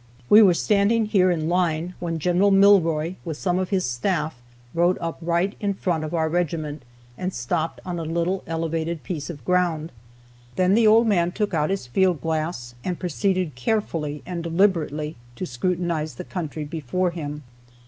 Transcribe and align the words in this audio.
We 0.31 0.41
were 0.41 0.55
standing 0.55 1.05
here 1.05 1.29
in 1.29 1.47
line 1.47 1.93
when 1.99 2.17
Gen. 2.17 2.39
Milroy 2.39 3.17
with 3.23 3.37
some 3.37 3.59
of 3.59 3.69
his 3.69 3.85
staff 3.85 4.41
rode 4.73 4.97
up 4.99 5.19
right 5.21 5.55
in 5.59 5.75
front 5.75 6.03
of 6.03 6.15
our 6.15 6.27
regiment, 6.27 6.81
and 7.19 7.31
stopped 7.31 7.79
on 7.85 7.99
a 7.99 8.03
little 8.03 8.43
elevated 8.47 9.03
piece 9.03 9.29
of 9.29 9.45
ground. 9.45 9.91
Then 10.55 10.73
the 10.73 10.87
old 10.87 11.05
man 11.05 11.31
took 11.31 11.53
out 11.53 11.69
his 11.69 11.85
field 11.85 12.19
glass, 12.19 12.73
and 12.83 12.97
proceeded 12.97 13.53
carefully 13.53 14.23
and 14.25 14.41
deliberately 14.43 15.17
to 15.35 15.45
scrutinize 15.45 16.15
the 16.15 16.23
country 16.23 16.63
before 16.65 17.11
him. 17.11 17.43